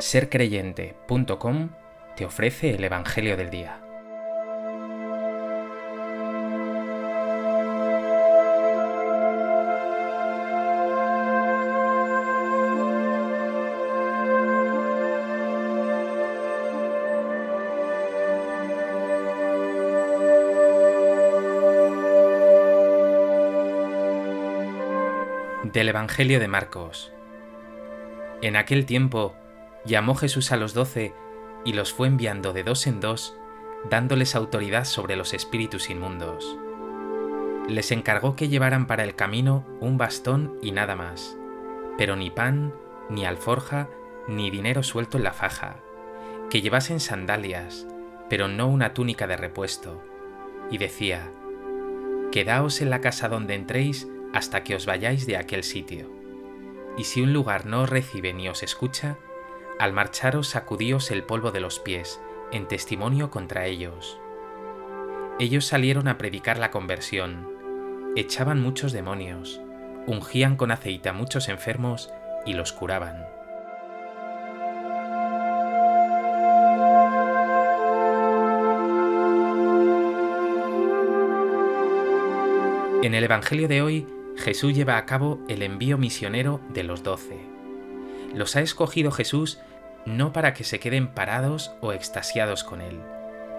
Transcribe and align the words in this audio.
sercreyente.com 0.00 1.70
te 2.16 2.24
ofrece 2.24 2.70
el 2.74 2.84
Evangelio 2.84 3.36
del 3.36 3.50
Día. 3.50 3.80
Del 25.64 25.88
Evangelio 25.88 26.40
de 26.40 26.48
Marcos. 26.48 27.12
En 28.40 28.56
aquel 28.56 28.86
tiempo, 28.86 29.34
Llamó 29.88 30.14
Jesús 30.14 30.52
a 30.52 30.58
los 30.58 30.74
doce 30.74 31.14
y 31.64 31.72
los 31.72 31.94
fue 31.94 32.08
enviando 32.08 32.52
de 32.52 32.62
dos 32.62 32.86
en 32.86 33.00
dos, 33.00 33.38
dándoles 33.88 34.34
autoridad 34.34 34.84
sobre 34.84 35.16
los 35.16 35.32
espíritus 35.32 35.88
inmundos. 35.88 36.58
Les 37.68 37.90
encargó 37.90 38.36
que 38.36 38.48
llevaran 38.48 38.86
para 38.86 39.02
el 39.02 39.14
camino 39.14 39.64
un 39.80 39.96
bastón 39.96 40.58
y 40.60 40.72
nada 40.72 40.94
más, 40.94 41.38
pero 41.96 42.16
ni 42.16 42.28
pan, 42.28 42.74
ni 43.08 43.24
alforja, 43.24 43.88
ni 44.26 44.50
dinero 44.50 44.82
suelto 44.82 45.16
en 45.16 45.24
la 45.24 45.32
faja, 45.32 45.76
que 46.50 46.60
llevasen 46.60 47.00
sandalias, 47.00 47.86
pero 48.28 48.46
no 48.46 48.66
una 48.66 48.92
túnica 48.92 49.26
de 49.26 49.38
repuesto. 49.38 50.02
Y 50.70 50.76
decía, 50.76 51.32
Quedaos 52.30 52.82
en 52.82 52.90
la 52.90 53.00
casa 53.00 53.30
donde 53.30 53.54
entréis 53.54 54.06
hasta 54.34 54.64
que 54.64 54.74
os 54.74 54.84
vayáis 54.84 55.26
de 55.26 55.38
aquel 55.38 55.64
sitio. 55.64 56.10
Y 56.98 57.04
si 57.04 57.22
un 57.22 57.32
lugar 57.32 57.64
no 57.64 57.84
os 57.84 57.88
recibe 57.88 58.34
ni 58.34 58.50
os 58.50 58.62
escucha, 58.62 59.16
al 59.78 59.92
marcharos 59.92 60.48
sacudíos 60.48 61.10
el 61.10 61.22
polvo 61.22 61.52
de 61.52 61.60
los 61.60 61.78
pies, 61.78 62.20
en 62.52 62.66
testimonio 62.66 63.30
contra 63.30 63.66
ellos. 63.66 64.18
Ellos 65.38 65.66
salieron 65.66 66.08
a 66.08 66.18
predicar 66.18 66.58
la 66.58 66.70
conversión, 66.70 67.48
echaban 68.16 68.60
muchos 68.60 68.92
demonios, 68.92 69.60
ungían 70.06 70.56
con 70.56 70.72
aceite 70.72 71.08
a 71.08 71.12
muchos 71.12 71.48
enfermos 71.48 72.10
y 72.44 72.54
los 72.54 72.72
curaban. 72.72 73.24
En 83.00 83.14
el 83.14 83.22
Evangelio 83.22 83.68
de 83.68 83.80
hoy, 83.80 84.06
Jesús 84.36 84.74
lleva 84.74 84.96
a 84.96 85.06
cabo 85.06 85.38
el 85.48 85.62
envío 85.62 85.98
misionero 85.98 86.60
de 86.70 86.82
los 86.82 87.04
doce. 87.04 87.57
Los 88.34 88.56
ha 88.56 88.60
escogido 88.60 89.10
Jesús 89.10 89.58
no 90.04 90.32
para 90.32 90.54
que 90.54 90.64
se 90.64 90.80
queden 90.80 91.08
parados 91.08 91.72
o 91.80 91.92
extasiados 91.92 92.64
con 92.64 92.80
Él, 92.80 93.00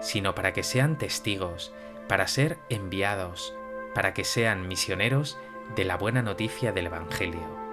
sino 0.00 0.34
para 0.34 0.52
que 0.52 0.62
sean 0.62 0.98
testigos, 0.98 1.72
para 2.08 2.26
ser 2.26 2.58
enviados, 2.68 3.54
para 3.94 4.14
que 4.14 4.24
sean 4.24 4.66
misioneros 4.66 5.38
de 5.76 5.84
la 5.84 5.96
buena 5.96 6.22
noticia 6.22 6.72
del 6.72 6.86
Evangelio. 6.86 7.70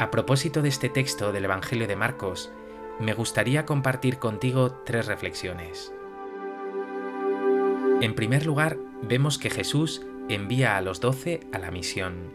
A 0.00 0.10
propósito 0.10 0.62
de 0.62 0.68
este 0.68 0.88
texto 0.88 1.32
del 1.32 1.44
Evangelio 1.44 1.86
de 1.86 1.96
Marcos, 1.96 2.50
me 2.98 3.12
gustaría 3.12 3.66
compartir 3.66 4.18
contigo 4.18 4.72
tres 4.84 5.06
reflexiones. 5.06 5.92
En 8.02 8.14
primer 8.14 8.44
lugar, 8.44 8.76
vemos 9.00 9.38
que 9.38 9.48
Jesús 9.48 10.02
envía 10.28 10.76
a 10.76 10.82
los 10.82 11.00
doce 11.00 11.40
a 11.50 11.58
la 11.58 11.70
misión. 11.70 12.30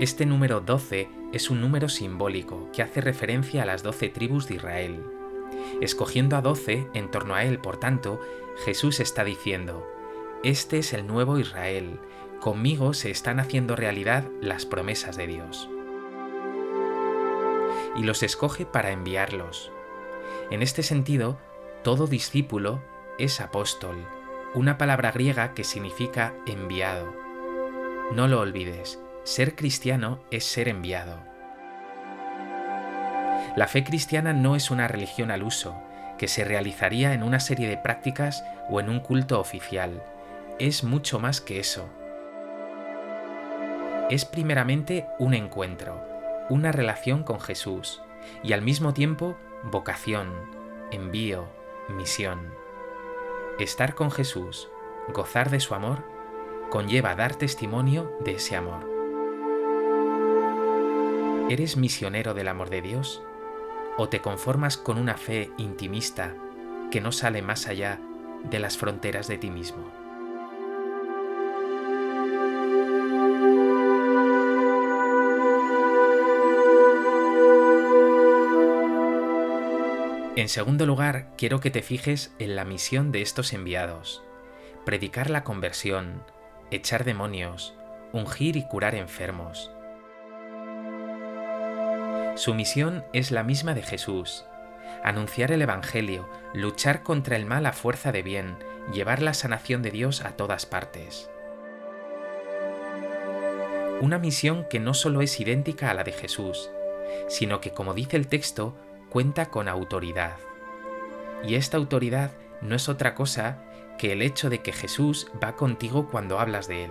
Este 0.00 0.26
número 0.26 0.60
12 0.60 1.08
es 1.32 1.48
un 1.48 1.62
número 1.62 1.88
simbólico 1.88 2.68
que 2.72 2.82
hace 2.82 3.00
referencia 3.00 3.62
a 3.62 3.66
las 3.66 3.82
doce 3.82 4.10
tribus 4.10 4.48
de 4.48 4.56
Israel. 4.56 5.02
Escogiendo 5.80 6.36
a 6.36 6.42
doce 6.42 6.86
en 6.92 7.10
torno 7.10 7.34
a 7.34 7.44
él, 7.44 7.58
por 7.58 7.78
tanto, 7.78 8.20
Jesús 8.66 9.00
está 9.00 9.24
diciendo, 9.24 9.86
Este 10.44 10.78
es 10.80 10.92
el 10.92 11.06
nuevo 11.06 11.38
Israel, 11.38 11.98
conmigo 12.38 12.92
se 12.92 13.10
están 13.10 13.40
haciendo 13.40 13.76
realidad 13.76 14.28
las 14.42 14.66
promesas 14.66 15.16
de 15.16 15.26
Dios. 15.26 15.70
Y 17.96 18.02
los 18.02 18.22
escoge 18.22 18.66
para 18.66 18.92
enviarlos. 18.92 19.72
En 20.50 20.60
este 20.60 20.82
sentido, 20.82 21.38
todo 21.82 22.06
discípulo 22.06 22.82
es 23.18 23.40
apóstol, 23.40 24.06
una 24.54 24.78
palabra 24.78 25.10
griega 25.10 25.54
que 25.54 25.64
significa 25.64 26.34
enviado. 26.46 27.14
No 28.12 28.28
lo 28.28 28.40
olvides, 28.40 29.00
ser 29.24 29.56
cristiano 29.56 30.20
es 30.30 30.44
ser 30.44 30.68
enviado. 30.68 31.18
La 33.56 33.68
fe 33.68 33.84
cristiana 33.84 34.32
no 34.32 34.54
es 34.54 34.70
una 34.70 34.86
religión 34.86 35.30
al 35.30 35.42
uso, 35.42 35.74
que 36.18 36.28
se 36.28 36.44
realizaría 36.44 37.14
en 37.14 37.22
una 37.22 37.40
serie 37.40 37.68
de 37.68 37.78
prácticas 37.78 38.44
o 38.68 38.80
en 38.80 38.88
un 38.90 39.00
culto 39.00 39.40
oficial. 39.40 40.02
Es 40.58 40.84
mucho 40.84 41.18
más 41.18 41.40
que 41.40 41.58
eso. 41.58 41.88
Es 44.10 44.24
primeramente 44.24 45.06
un 45.18 45.34
encuentro, 45.34 46.02
una 46.48 46.70
relación 46.70 47.22
con 47.24 47.40
Jesús 47.40 48.02
y 48.42 48.52
al 48.52 48.62
mismo 48.62 48.94
tiempo 48.94 49.36
vocación, 49.64 50.32
envío, 50.92 51.48
misión. 51.88 52.65
Estar 53.58 53.94
con 53.94 54.10
Jesús, 54.10 54.68
gozar 55.14 55.48
de 55.48 55.60
su 55.60 55.74
amor, 55.74 56.04
conlleva 56.68 57.14
dar 57.14 57.36
testimonio 57.36 58.12
de 58.20 58.32
ese 58.32 58.54
amor. 58.54 58.86
¿Eres 61.48 61.78
misionero 61.78 62.34
del 62.34 62.48
amor 62.48 62.68
de 62.68 62.82
Dios? 62.82 63.22
¿O 63.96 64.10
te 64.10 64.20
conformas 64.20 64.76
con 64.76 64.98
una 64.98 65.16
fe 65.16 65.50
intimista 65.56 66.34
que 66.90 67.00
no 67.00 67.12
sale 67.12 67.40
más 67.40 67.66
allá 67.66 67.98
de 68.44 68.58
las 68.58 68.76
fronteras 68.76 69.26
de 69.26 69.38
ti 69.38 69.50
mismo? 69.50 70.05
En 80.36 80.50
segundo 80.50 80.84
lugar, 80.84 81.28
quiero 81.38 81.60
que 81.60 81.70
te 81.70 81.80
fijes 81.80 82.34
en 82.38 82.56
la 82.56 82.66
misión 82.66 83.10
de 83.10 83.22
estos 83.22 83.54
enviados. 83.54 84.22
Predicar 84.84 85.30
la 85.30 85.44
conversión, 85.44 86.22
echar 86.70 87.04
demonios, 87.04 87.72
ungir 88.12 88.58
y 88.58 88.68
curar 88.68 88.94
enfermos. 88.94 89.70
Su 92.34 92.52
misión 92.52 93.02
es 93.14 93.30
la 93.30 93.44
misma 93.44 93.72
de 93.72 93.80
Jesús, 93.80 94.44
anunciar 95.02 95.52
el 95.52 95.62
Evangelio, 95.62 96.28
luchar 96.52 97.02
contra 97.02 97.36
el 97.36 97.46
mal 97.46 97.64
a 97.64 97.72
fuerza 97.72 98.12
de 98.12 98.22
bien, 98.22 98.58
llevar 98.92 99.22
la 99.22 99.32
sanación 99.32 99.80
de 99.80 99.90
Dios 99.90 100.20
a 100.20 100.32
todas 100.32 100.66
partes. 100.66 101.30
Una 104.02 104.18
misión 104.18 104.66
que 104.68 104.80
no 104.80 104.92
solo 104.92 105.22
es 105.22 105.40
idéntica 105.40 105.90
a 105.90 105.94
la 105.94 106.04
de 106.04 106.12
Jesús, 106.12 106.68
sino 107.28 107.62
que, 107.62 107.70
como 107.70 107.94
dice 107.94 108.18
el 108.18 108.28
texto, 108.28 108.76
cuenta 109.16 109.46
con 109.46 109.66
autoridad. 109.66 110.36
Y 111.42 111.54
esta 111.54 111.78
autoridad 111.78 112.32
no 112.60 112.74
es 112.74 112.90
otra 112.90 113.14
cosa 113.14 113.62
que 113.96 114.12
el 114.12 114.20
hecho 114.20 114.50
de 114.50 114.60
que 114.60 114.74
Jesús 114.74 115.32
va 115.42 115.56
contigo 115.56 116.08
cuando 116.10 116.38
hablas 116.38 116.68
de 116.68 116.84
Él. 116.84 116.90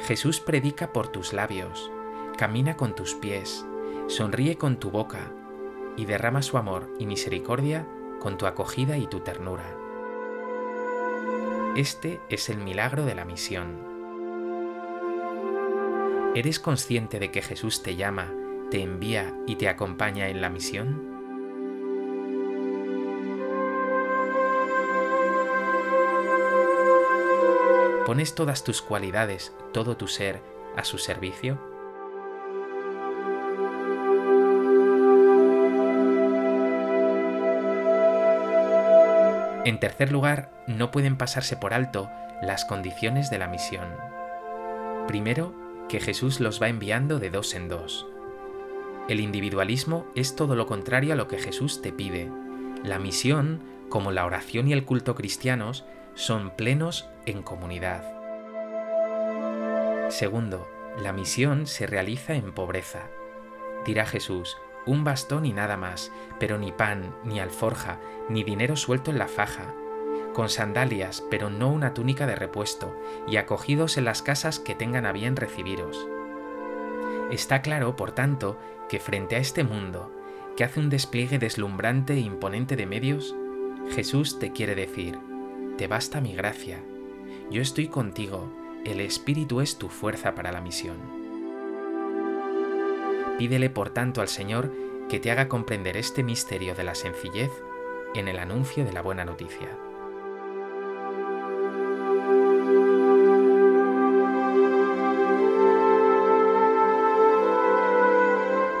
Jesús 0.00 0.40
predica 0.40 0.92
por 0.92 1.06
tus 1.06 1.32
labios, 1.32 1.88
camina 2.36 2.76
con 2.76 2.96
tus 2.96 3.14
pies, 3.14 3.64
sonríe 4.08 4.58
con 4.58 4.80
tu 4.80 4.90
boca 4.90 5.30
y 5.96 6.06
derrama 6.06 6.42
su 6.42 6.58
amor 6.58 6.92
y 6.98 7.06
misericordia 7.06 7.86
con 8.18 8.38
tu 8.38 8.46
acogida 8.46 8.98
y 8.98 9.06
tu 9.06 9.20
ternura. 9.20 9.72
Este 11.76 12.20
es 12.28 12.48
el 12.48 12.58
milagro 12.58 13.04
de 13.04 13.14
la 13.14 13.24
misión. 13.24 13.84
¿Eres 16.34 16.58
consciente 16.58 17.20
de 17.20 17.30
que 17.30 17.40
Jesús 17.40 17.84
te 17.84 17.94
llama, 17.94 18.34
te 18.68 18.82
envía 18.82 19.32
y 19.46 19.54
te 19.54 19.68
acompaña 19.68 20.28
en 20.28 20.40
la 20.40 20.50
misión? 20.50 21.15
¿Pones 28.06 28.36
todas 28.36 28.62
tus 28.62 28.82
cualidades, 28.82 29.52
todo 29.72 29.96
tu 29.96 30.06
ser, 30.06 30.40
a 30.76 30.84
su 30.84 30.96
servicio? 30.96 31.58
En 39.64 39.80
tercer 39.80 40.12
lugar, 40.12 40.52
no 40.68 40.92
pueden 40.92 41.16
pasarse 41.16 41.56
por 41.56 41.74
alto 41.74 42.08
las 42.42 42.64
condiciones 42.64 43.28
de 43.28 43.38
la 43.38 43.48
misión. 43.48 43.88
Primero, 45.08 45.52
que 45.88 45.98
Jesús 45.98 46.38
los 46.38 46.62
va 46.62 46.68
enviando 46.68 47.18
de 47.18 47.30
dos 47.30 47.54
en 47.54 47.68
dos. 47.68 48.06
El 49.08 49.18
individualismo 49.18 50.06
es 50.14 50.36
todo 50.36 50.54
lo 50.54 50.68
contrario 50.68 51.12
a 51.12 51.16
lo 51.16 51.26
que 51.26 51.38
Jesús 51.38 51.82
te 51.82 51.90
pide. 51.90 52.30
La 52.84 53.00
misión, 53.00 53.64
como 53.88 54.12
la 54.12 54.26
oración 54.26 54.68
y 54.68 54.74
el 54.74 54.84
culto 54.84 55.16
cristianos, 55.16 55.84
son 56.14 56.50
plenos 56.50 57.08
en 57.26 57.42
comunidad. 57.42 58.04
Segundo, 60.08 60.68
la 61.02 61.12
misión 61.12 61.66
se 61.66 61.86
realiza 61.86 62.34
en 62.34 62.52
pobreza. 62.52 63.08
Dirá 63.84 64.06
Jesús, 64.06 64.56
un 64.86 65.04
bastón 65.04 65.44
y 65.44 65.52
nada 65.52 65.76
más, 65.76 66.12
pero 66.38 66.58
ni 66.58 66.72
pan, 66.72 67.14
ni 67.24 67.40
alforja, 67.40 67.98
ni 68.28 68.44
dinero 68.44 68.76
suelto 68.76 69.10
en 69.10 69.18
la 69.18 69.28
faja, 69.28 69.74
con 70.32 70.48
sandalias, 70.48 71.24
pero 71.30 71.50
no 71.50 71.70
una 71.70 71.92
túnica 71.92 72.26
de 72.26 72.36
repuesto, 72.36 72.96
y 73.26 73.36
acogidos 73.36 73.98
en 73.98 74.04
las 74.04 74.22
casas 74.22 74.60
que 74.60 74.74
tengan 74.74 75.04
a 75.04 75.12
bien 75.12 75.34
recibiros. 75.34 76.06
Está 77.30 77.60
claro, 77.62 77.96
por 77.96 78.12
tanto, 78.12 78.56
que 78.88 79.00
frente 79.00 79.34
a 79.34 79.38
este 79.38 79.64
mundo, 79.64 80.12
que 80.56 80.64
hace 80.64 80.78
un 80.78 80.88
despliegue 80.88 81.38
deslumbrante 81.38 82.14
e 82.14 82.20
imponente 82.20 82.76
de 82.76 82.86
medios, 82.86 83.34
Jesús 83.90 84.38
te 84.38 84.52
quiere 84.52 84.74
decir, 84.74 85.18
te 85.76 85.88
basta 85.88 86.20
mi 86.20 86.34
gracia, 86.34 86.82
yo 87.50 87.62
estoy 87.62 87.88
contigo, 87.88 88.50
el 88.84 89.00
Espíritu 89.00 89.60
es 89.60 89.78
tu 89.78 89.88
fuerza 89.88 90.34
para 90.34 90.52
la 90.52 90.60
misión. 90.60 90.96
Pídele 93.38 93.70
por 93.70 93.90
tanto 93.90 94.20
al 94.20 94.28
Señor 94.28 94.72
que 95.08 95.20
te 95.20 95.30
haga 95.30 95.48
comprender 95.48 95.96
este 95.96 96.22
misterio 96.22 96.74
de 96.74 96.84
la 96.84 96.94
sencillez 96.94 97.52
en 98.14 98.28
el 98.28 98.38
anuncio 98.38 98.84
de 98.84 98.92
la 98.92 99.02
buena 99.02 99.24
noticia. 99.24 99.68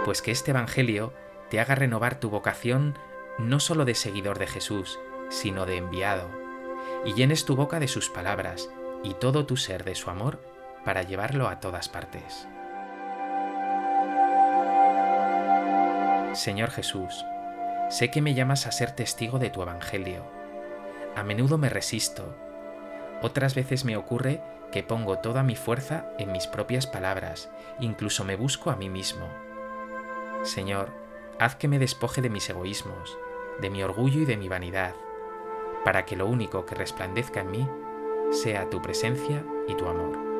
Pues 0.04 0.22
que 0.22 0.30
este 0.30 0.52
Evangelio 0.52 1.12
te 1.50 1.60
haga 1.60 1.74
renovar 1.74 2.18
tu 2.18 2.30
vocación 2.30 2.98
no 3.38 3.60
solo 3.60 3.84
de 3.84 3.94
seguidor 3.94 4.38
de 4.38 4.46
Jesús, 4.46 4.98
sino 5.28 5.66
de 5.66 5.76
enviado, 5.76 6.45
y 7.06 7.14
llenes 7.14 7.44
tu 7.44 7.54
boca 7.54 7.78
de 7.78 7.86
sus 7.86 8.10
palabras 8.10 8.68
y 9.04 9.14
todo 9.14 9.46
tu 9.46 9.56
ser 9.56 9.84
de 9.84 9.94
su 9.94 10.10
amor 10.10 10.42
para 10.84 11.04
llevarlo 11.04 11.48
a 11.48 11.60
todas 11.60 11.88
partes. 11.88 12.48
Señor 16.32 16.70
Jesús, 16.70 17.24
sé 17.88 18.10
que 18.10 18.20
me 18.20 18.34
llamas 18.34 18.66
a 18.66 18.72
ser 18.72 18.90
testigo 18.90 19.38
de 19.38 19.50
tu 19.50 19.62
Evangelio. 19.62 20.24
A 21.14 21.22
menudo 21.22 21.58
me 21.58 21.68
resisto. 21.68 22.36
Otras 23.22 23.54
veces 23.54 23.84
me 23.84 23.96
ocurre 23.96 24.42
que 24.72 24.82
pongo 24.82 25.20
toda 25.20 25.44
mi 25.44 25.54
fuerza 25.54 26.10
en 26.18 26.32
mis 26.32 26.48
propias 26.48 26.88
palabras, 26.88 27.48
incluso 27.78 28.24
me 28.24 28.34
busco 28.34 28.70
a 28.70 28.76
mí 28.76 28.90
mismo. 28.90 29.28
Señor, 30.42 30.90
haz 31.38 31.54
que 31.54 31.68
me 31.68 31.78
despoje 31.78 32.20
de 32.20 32.30
mis 32.30 32.50
egoísmos, 32.50 33.16
de 33.60 33.70
mi 33.70 33.82
orgullo 33.82 34.20
y 34.20 34.24
de 34.24 34.36
mi 34.36 34.48
vanidad, 34.48 34.94
para 35.86 36.04
que 36.04 36.16
lo 36.16 36.26
único 36.26 36.66
que 36.66 36.74
resplandezca 36.74 37.42
en 37.42 37.50
mí 37.52 37.68
sea 38.32 38.68
tu 38.68 38.82
presencia 38.82 39.46
y 39.68 39.74
tu 39.76 39.86
amor. 39.86 40.35